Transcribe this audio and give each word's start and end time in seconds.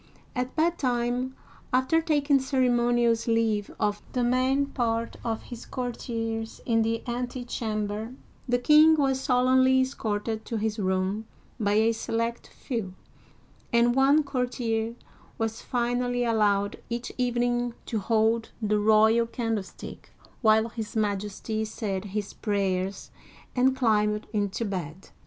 At 0.35 0.55
bedtime, 0.55 1.35
after 1.71 2.01
taking 2.01 2.39
ceremonious 2.39 3.27
leave 3.27 3.69
of 3.79 4.01
the 4.13 4.23
main 4.23 4.65
part 4.65 5.15
of 5.23 5.43
his 5.43 5.63
courtiers 5.67 6.59
in 6.65 6.81
the 6.81 7.03
antechamber, 7.07 8.15
the 8.49 8.57
king 8.57 8.95
was 8.95 9.21
solemnly 9.21 9.81
escorted 9.81 10.43
to 10.45 10.57
his 10.57 10.79
room 10.79 11.27
by 11.59 11.73
a 11.73 11.91
select 11.91 12.47
few; 12.47 12.95
and 13.71 13.93
one 13.93 14.23
courtier 14.23 14.95
was 15.37 15.61
finally 15.61 16.23
allowed 16.23 16.77
each 16.89 17.11
evening 17.19 17.75
to 17.85 17.99
hold 17.99 18.49
the 18.59 18.79
royal 18.79 19.27
candlestick 19.27 20.09
while 20.41 20.69
his 20.69 20.95
Majesty 20.95 21.63
said 21.63 22.05
his 22.05 22.33
prayers 22.33 23.11
and 23.55 23.75
climbed 23.77 24.25
into 24.33 24.65
bed! 24.65 25.09